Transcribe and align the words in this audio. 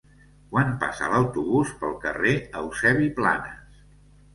Quan 0.55 0.71
passa 0.83 1.11
l'autobús 1.11 1.75
pel 1.85 1.95
carrer 2.09 2.35
Eusebi 2.65 3.15
Planas? 3.23 3.83